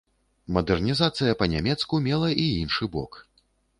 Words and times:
Мадэрнізацыя 0.55 1.35
па-нямецку 1.41 2.01
мела 2.07 2.33
і 2.45 2.47
іншы 2.63 2.91
бок. 2.97 3.11